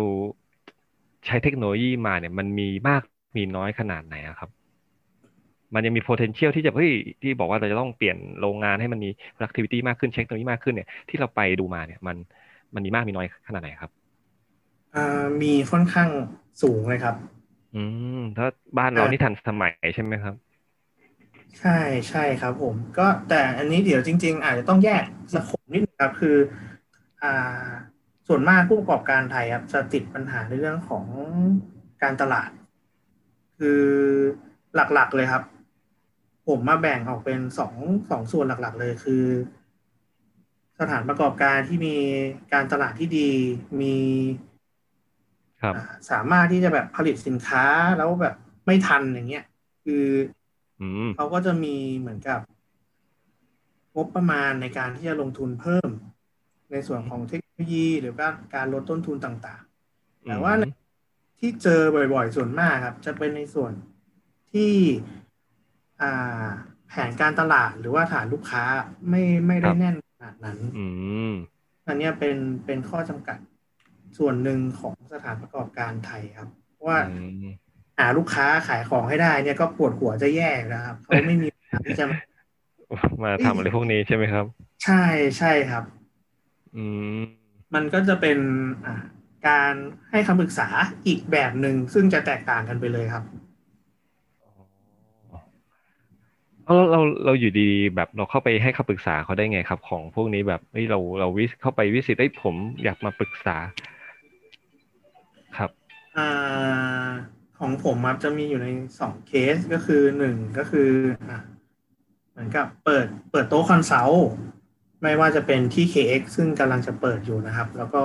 [1.27, 3.03] ใช้เทคโนโลยีมาเนี่ย มันมีมาก
[3.37, 4.51] มีน้อยขนาดไหนอะครับ
[5.75, 6.93] มันยังมี potential ที่จะเฮ้ย
[7.23, 12.17] ที่บอกว่าเราจะต้องเปลี่ยนโรงงานให้มันมี productivity มากขึ้นเทคโนโลยีมากขึ้นเนี่ยที่เราไปดูมาเนี่ย มัน
[12.75, 13.91] มันมีมากมีน้อยขนาดไหนครับ
[14.95, 16.09] อ่ามีค่อนข้าง
[16.63, 17.15] สูงเลยครับ
[17.73, 18.47] อืมถ้า
[18.79, 20.35] บ้านเรานี่ทันสมัยใช่ไหมครับ
[21.61, 21.79] ใช่
[22.11, 25.03] ใช่ครับผม ก็แต่อันนี้เดี๋ยวจริง ๆ อาจจะต้องแยก
[25.35, 26.37] สโคปนิดนึงครับ คือ
[27.23, 27.29] อ่า
[28.29, 31.07] ส่วนมากผู้ประกอบการไทยครับจะติดปัญหาในเรื่องของ
[32.03, 32.51] การตลาด
[33.59, 33.83] คือ
[34.75, 35.43] หลักๆเลยครับ
[36.47, 37.75] ผมมาแบ่งออกเป็นสอง
[38.11, 39.25] สองส่วนหลักๆ เลยคือ
[40.81, 41.97] สถานประกอบการที่มี
[42.53, 43.31] การตลาดที่ดี
[43.81, 43.97] มี
[45.63, 47.65] ครับอ่าสามารถที่จะแบบผลิตสินค้า
[47.99, 48.35] แล้วแบบ
[48.67, 49.45] ไม่ทันอย่างเงี้ย
[49.85, 50.42] คืออืม
[51.17, 52.41] เขาก็จะมีเหมือนกับ
[53.97, 55.91] งบประมาณในการที่จะลงทุนเพิ่ม
[56.73, 60.53] ในส่วนของเทคโนโลยี หรือว่าการลดต้นทุนต่างๆ แต่ว่า
[61.39, 61.81] ที่เจอ
[62.15, 63.73] บ่อยๆ ส่วนมากครับ จะเป็นในส่วน
[64.53, 64.73] ที่
[66.03, 66.47] อ่า
[66.89, 68.65] แผนการตลาดหรือว่าฐานลูกค้า
[69.09, 70.87] ไม่ไม่ได้แน่นขนาดนั้นอื
[71.31, 71.33] ม
[71.87, 73.39] อันเนี้ยเป็นเป็นข้อจำกัด
[74.19, 82.07] ส่วนหนึ่งของสถานประกอบการไทยครับเพราะว่าอืมหาลูกค้าขายของให้ได้เนี่ยก็ปวดหัวจะแย่อยู่นะครับเขาไม่มีเวลาที่จะ
[83.23, 84.45] มาทำอะไรพวกนี้ใช่ไหมครับ
[84.85, 85.03] ใช่
[85.39, 85.85] ใช่ครับ
[86.77, 86.85] อื
[87.17, 87.21] ม
[87.75, 88.39] มันก็จะเป็น
[88.87, 89.03] อ่า
[89.49, 89.75] การ
[90.11, 90.69] ให้คำปรึกษา
[91.07, 93.25] อีกแบบหนึ่งซึ่งจะแตกต่างกันไปเลยครับ
[96.67, 103.57] เราเราเราอยู่ดีๆแบบเราเข้าไปให้คำปรึกษาเขาได้ไงครับ ของพวกนี้แบบเฮ้ยเราเราวิสเข้าไปวิสิตไอ้ยผมอยากมาปรึกษา
[105.59, 105.71] ครับ
[106.19, 107.11] อ่า
[107.63, 108.69] ของผมครับจะมีอยู่ใน
[109.01, 110.91] สองเคสก็คือหนึ่งก็คือ
[111.31, 111.41] อะ
[112.33, 114.29] เหมือนกับเปิดเปิดโต๊ะ consult
[115.03, 118.05] ไม่ว่าจะเป็นที่ KX ซึ่งกำลังจะเปิดอยู่นะครับ แล้วก็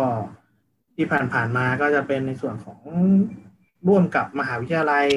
[0.96, 2.80] ที่ผ่านๆมาก็จะเป็นในส่วนของ
[3.88, 5.08] ร่วมกับมหาวิทยาลัย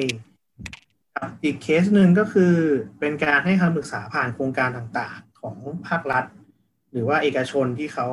[1.43, 2.53] อีกเคสหนึ่งก็คือ
[2.99, 5.55] เป็นการให้คำปรึกษาผ่านโครงการต่างๆของ
[5.87, 6.25] ภาครัฐ
[6.91, 8.07] หรือว่าเอกชนที่เขา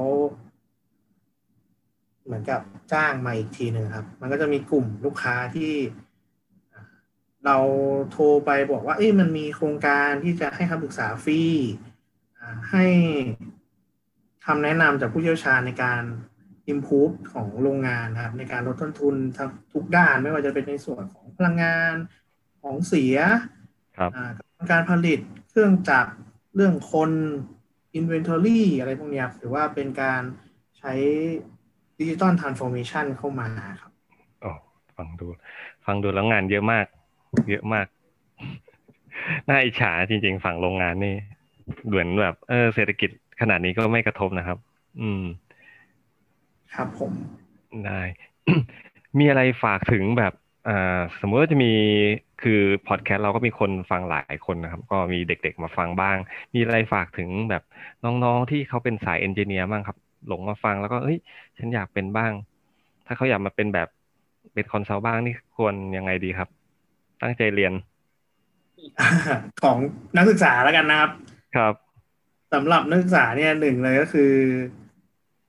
[2.24, 2.60] เหมือนกับ
[2.92, 5.72] จ้างมาอีกทีหนึ่งครับ มันก็จะมีกลุ่มลูกค้าที่
[7.48, 7.58] เรา
[8.12, 11.42] โทรไปบอกว่า เอ้ยมันมีโครงการที่จะให้คำปรึกษาฟรี
[12.38, 12.86] อ่าให้
[14.46, 16.02] คำแนะนำจากผู้เชี่ยวชาญในการ
[16.72, 21.94] improve ของโรงงานนะครับ ในการลดต้นทุนทั้งทุกด้านไม่ว่าจะเป็นในส่วนของพลังงาน
[22.62, 23.16] ของเสีย
[23.98, 24.30] ครับอ่า
[24.72, 26.12] การผลิตเครื่องจักร
[26.54, 27.10] เรื่องคน
[27.98, 30.22] inventory อะไรพวกเนี้ยครับหรือว่าเป็นการ
[30.78, 30.92] ใช้
[31.98, 33.48] digital transformation เข้ามา
[33.80, 33.92] ครับ
[34.44, 34.52] อ๋อ
[34.96, 35.26] ฟังดู
[35.86, 36.86] ฟังดูแล้วงานเยอะมาก
[37.48, 37.86] เยอะมาก
[39.48, 41.14] น่าอิจฉาจริง ๆ ฝั่งโรงงานนี่
[41.86, 43.10] เหมือนแบบ เออเศรษฐกิจ
[43.40, 44.58] ขนาดนี้ก็ไม่กระทบนะครับ
[45.00, 45.22] อืม
[46.74, 47.12] ครับผม
[47.86, 48.00] ได้
[49.18, 50.32] มีอะไรฝากถึงแบบ
[50.68, 51.72] อ่าสมมติว่าจะมี
[52.42, 56.16] คือพอดแคสต์เราก็มีคนฟังหลายคนนะครับ ก็มีเด็กๆมาฟังบ้าง
[56.54, 57.62] มีอะไรฝากถึงแบบ
[58.04, 61.18] น้องๆที่เขาเป็นสายเอนจิเนียร์บ้างครับ หลงมาฟังแล้วก็เอ้ย
[61.58, 62.32] ฉันอยากเป็นบ้าง
[63.06, 63.88] ถ้าเขาอยากมาเป็นแบบ
[64.54, 66.57] เป็นคอนซัลท์บ้างนี่ควรยังไงดีครับ
[67.22, 67.72] ตั้งใจเรียน
[69.62, 69.78] ของ
[70.16, 71.10] นักศึกษาแล้วกันนะครับ
[71.56, 71.74] ครับ
[72.52, 74.32] สำหรับนักศึกษาเนี่ยหนึ่งเลยก็คือ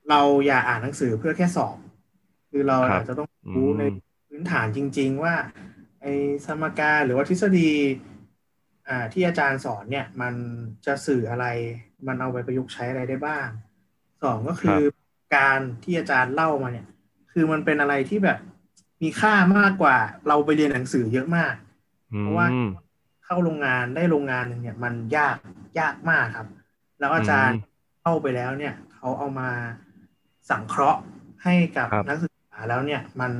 [0.09, 1.77] เราอย่าอ่านหนังสือเพื่อแค่สอบ
[2.49, 3.93] คือเราครับอาจจะต้องอืรู้ในม
[4.27, 5.35] พื้นฐานจริง ๆ ว่า
[6.01, 6.13] ไอ้
[6.45, 7.71] สมการหรือว่าทฤษฎี
[8.89, 10.33] อ่าที่อาจารย์สอนเนี่ย มัน
[10.85, 11.45] จะสื่ออะไร
[12.07, 13.47] มันเอาไปประยุกต์ใช้อะไรได้บ้าง
[14.23, 14.79] สองก็คือ
[15.35, 16.87] การที่อาจารย์เล่ามาเนี่ย
[17.31, 18.39] คือมันเป็นอะไรที่แบบ
[19.01, 21.53] มีค่ามากกว่าเราไปเรียนหนังสือเยอะมาก
[22.19, 22.47] เพราะว่า
[23.25, 25.37] เข้าโรงงานได้โรงงานหนึ่งเนี่ย มันยาก
[25.79, 26.47] ยากมากครับ
[26.99, 27.59] แล้วอาจารย์
[28.01, 29.49] เข้าไปแล้วเนี่ย เขาเอามา
[30.49, 31.01] สังเคราะห์
[31.43, 33.31] ให้กับนักศึกษาแล้วเนี่ยมัน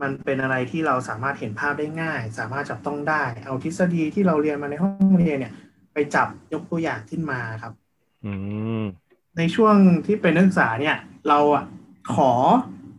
[0.00, 5.52] มันเป็นอะไรที่เราสามารถเห็นภาพได้ง่าย สามารถจับต้องได้ เอาทฤษฎีที่เราเรียนมาในห้องเรียนเนี่ย
[5.92, 7.72] ไปจับยกตัวอย่างขึ้นมาครับ
[8.24, 8.32] อื
[8.80, 8.84] ม
[9.38, 10.96] ในช่วงที่เป็นนักศึกษาเนี่ย
[11.28, 11.64] เราอะ
[12.14, 12.30] ขอ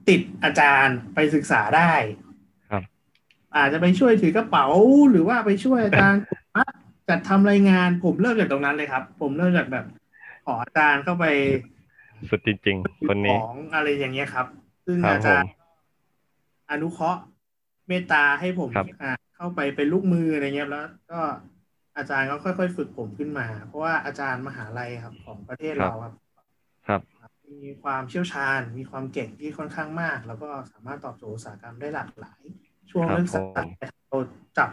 [0.09, 1.93] ติดอาจารย์ไปศึกษาได้
[2.71, 2.83] ครับ
[3.55, 4.67] อาจจะไปช่วยถือกระเป๋า
[5.09, 6.21] หรือว่าไปช่วยอาจารย์
[7.09, 9.85] จัดทำรายงานผมเริ่มจากตรงนั้นเลยครับ ผมเริ่มจากแบบ
[10.45, 11.25] ขออาจารย์เข้าไป
[12.29, 14.47] สุดจริงๆคนนี้ของอะไรอย่างเงี้ยครับ
[14.85, 15.51] ซึ่งอาจารย์
[16.71, 17.21] อนุเคราะห์
[17.87, 18.69] เมตตาให้ผม
[19.35, 21.19] เข้าไปเป็นลูกมืออะไรเงี้ยแล้ว ก็
[21.97, 26.28] อาจารย์ก็ค่อยๆ ฝึกผมขึ้นมา เพราะว่าอาจารย์มหาลัยครับ ของประเทศเราครับครับ
[27.51, 32.41] มีความเชี่ยวชาญ มีความเก่งที่ค่อนข้างมาก แล้วก็สามารถตอบโจทย์อุตสาหกรรมได้หลากหลาย
[32.91, 33.73] ช่วงเรื่องสัตว์
[34.09, 34.19] เรา
[34.57, 34.69] จับ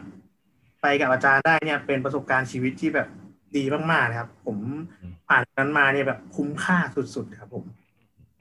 [0.83, 3.09] ไปกับอาจารย์ได้เนี่ยเป็นประสบการณ์ชีวิตที่แบบ
[3.57, 4.59] ดีมากๆครับ ผม
[5.29, 6.79] ผ่านนั้นมาเนี่ยแบบคุ้มค่า
[7.15, 7.65] สุดๆครับผม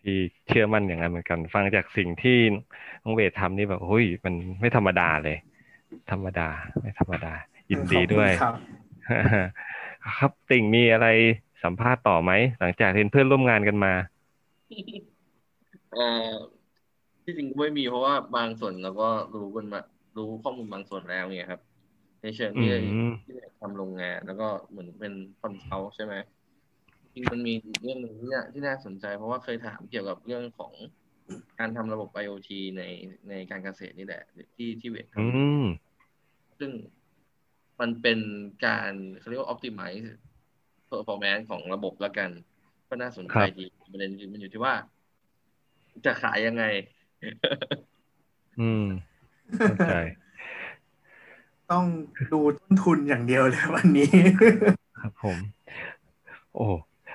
[0.03, 0.17] ที่
[0.47, 2.37] เชื่อมั่นอย่างนั้นเหมือนกัน ฟังจากสิ่งที่
[3.03, 5.37] น้องเวททำนี่แบบเฮ้ยมันไม่ธรรมดาเลย
[6.11, 6.49] ธรรมดา
[6.81, 7.33] ไม่ธรรมดา
[7.69, 8.31] ยินดีด้วย
[10.17, 11.07] ครับติ่งมีอะไร
[11.63, 13.93] สัมภาษณ์ต่อไหมหลังจากเห็นเพื่อนร่วมงานกันมา
[15.93, 16.33] เอ่อ
[17.23, 19.81] ที่จริงก็ไม่มีเพราะว่าบางส่วนเราก็รู้กันมา
[20.17, 21.61] รู้ข้อมูลบางส่วนแล้วเนี่ยครับ
[22.21, 22.71] ในเชิงที่
[23.23, 26.15] ที่ทำโรงงาน แล้วก็เหมือนเป็น consult ใช่ไหม
[27.13, 30.73] จริงมันมีอีกเรื่องหนึ่งที่น่าที่น่าสนใจ เพราะว่าเคยถามเกี่ยวกับเรื่องของ
[31.59, 32.83] การทำระบบ IoT ใน
[33.29, 34.23] ในการเกษตรนี่แหละ
[34.55, 36.71] ที่ที่เวททำซึ่ง
[37.79, 38.19] มันเป็น
[38.65, 40.07] การเขาเรียกว่า optimize
[40.89, 42.29] performance ของระบบแล้วกัน
[42.89, 44.73] ก็น่าสนใจดีประเด็นมันอยู่ที่ว่า
[46.05, 46.63] จะขายยังไง
[48.59, 48.85] อืม
[49.59, 49.93] เข้าใจ
[51.71, 51.85] ต้อง
[52.33, 54.09] ดูต้นทุนอย่างเดียวเลยวันนี้
[54.99, 55.37] ครับผม
[56.55, 56.67] โอ้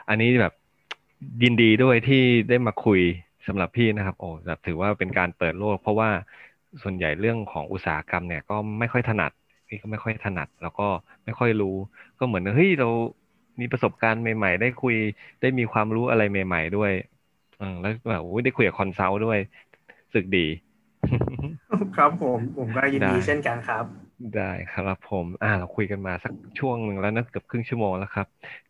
[0.09, 0.55] อันนี้แบบ
[1.43, 3.01] ยินดีด้วยที่ได้มาคุย
[3.47, 6.11] สำหรับพี่นะครับ โอ้แบบถือว่าเป็นการเปิดโลก เพราะว่า
[6.83, 9.33] ส่วนใหญ่เรื่องของอุตสาหกรรมเนี่ยก็ไม่ค่อยถนัด
[9.69, 10.87] พี่ก็ไม่ค่อยถนัด แล้วก็
[11.25, 11.77] ไม่ค่อยรู้
[12.19, 12.89] ก็เหมือนเฮ้ยเรา
[13.61, 14.95] มีประสบการณ์ใหม่ ๆ ได้คุย
[15.41, 16.93] ได้มีความรู้อะไรใหม่ ๆ ด้วย
[17.61, 19.39] อะแล้วแบบได้คุยกับ consult ด้วยรู้
[20.15, 20.47] สึกดี
[21.97, 23.85] ครับผมผมก็ยินดีเช่นกันครับ
[24.37, 28.27] ได้ครับผม อ่า เราคุยกันมาสักช่วงหนึ่งแล้วนะเกือบครึ่งชั่วโมงแล้วครับ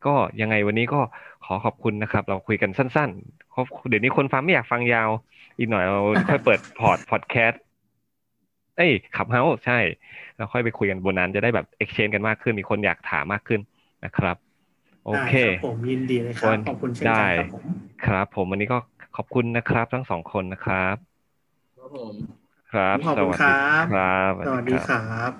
[0.07, 1.01] ก็ยังไงวันนี้ก็
[1.45, 5.11] ขอขอบคุณนะครับ เราคุยกันสั้นๆเดี๋ยวนี้คนฟังไม่อยากฟังยาว
[5.59, 7.63] อีกหน่อยเราค่อยเปิดพอร์ตพอดแคสต์
[8.77, 9.79] เอ้ย Clubhouse ใช่
[10.37, 13.61] แล้วค่อยไปคุยกันบนนั้นจะได้แบบเอ็กชแนนกันมากขึ้นมีคนอยากถามมากขึ้น
[14.05, 14.37] นะครับ
[15.11, 15.35] โอเค
[15.67, 17.65] ผมยินดีเลยครับ ขอบคุณเช่นกันครับผม
[18.07, 18.79] ครับ ผมวันนี้ก็
[19.17, 20.97] ขอบคุณนะครับ ทั้งสองคนนะครับ
[21.79, 22.15] ครับผม
[22.73, 25.33] ครับขอบคุณครับครับ สวัสดีครับ